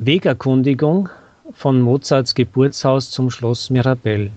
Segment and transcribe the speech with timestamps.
[0.00, 1.08] Wegerkundigung
[1.54, 4.30] von Mozarts Geburtshaus zum Schloss Mirabell.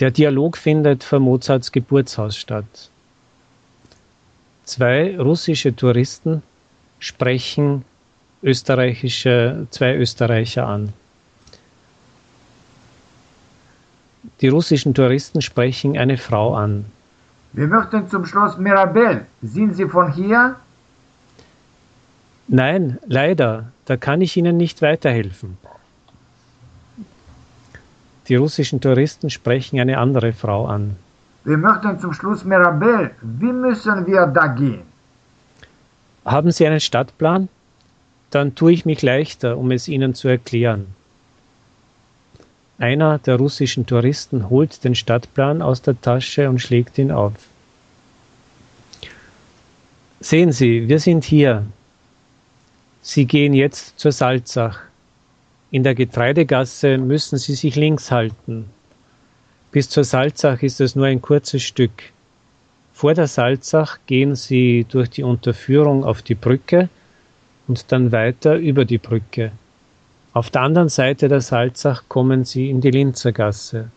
[0.00, 2.90] Der Dialog findet vor Mozarts Geburtshaus statt.
[4.64, 6.42] Zwei russische Touristen
[6.98, 7.84] sprechen
[8.42, 10.92] österreichische, zwei Österreicher an.
[14.40, 16.86] Die russischen Touristen sprechen eine Frau an.
[17.52, 19.26] Wir möchten zum Schloss Mirabell.
[19.42, 20.56] Sind Sie von hier?
[22.48, 25.58] Nein, leider, da kann ich Ihnen nicht weiterhelfen.
[28.28, 30.96] Die russischen Touristen sprechen eine andere Frau an.
[31.44, 33.10] Wir möchten zum Schloss Mirabell.
[33.22, 34.82] Wie müssen wir da gehen?
[36.24, 37.48] Haben Sie einen Stadtplan?
[38.30, 40.86] Dann tue ich mich leichter, um es Ihnen zu erklären.
[42.78, 47.32] Einer der russischen Touristen holt den Stadtplan aus der Tasche und schlägt ihn auf.
[50.20, 51.64] Sehen Sie, wir sind hier,
[53.10, 54.80] Sie gehen jetzt zur Salzach.
[55.70, 58.66] In der Getreidegasse müssen Sie sich links halten.
[59.72, 62.12] Bis zur Salzach ist es nur ein kurzes Stück.
[62.92, 66.90] Vor der Salzach gehen Sie durch die Unterführung auf die Brücke
[67.66, 69.52] und dann weiter über die Brücke.
[70.34, 73.90] Auf der anderen Seite der Salzach kommen Sie in die Linzergasse.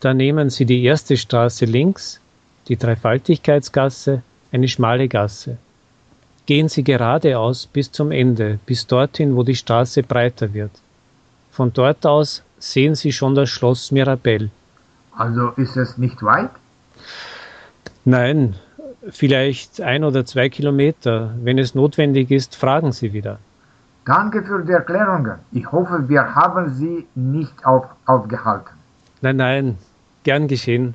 [0.00, 2.20] Da nehmen Sie die erste Straße links,
[2.68, 4.20] die Dreifaltigkeitsgasse,
[4.52, 5.56] eine schmale Gasse.
[6.46, 10.72] Gehen Sie geradeaus bis zum Ende, bis dorthin, wo die Straße breiter wird.
[11.50, 14.50] Von dort aus sehen Sie schon das Schloss Mirabell.
[15.16, 16.50] Also ist es nicht weit?
[18.04, 18.56] Nein,
[19.10, 21.34] vielleicht ein oder zwei Kilometer.
[21.42, 23.38] Wenn es notwendig ist, fragen Sie wieder.
[24.04, 25.38] Danke für die Erklärungen.
[25.52, 28.74] Ich hoffe, wir haben Sie nicht auf, aufgehalten.
[29.20, 29.78] Nein, nein,
[30.24, 30.94] gern geschehen.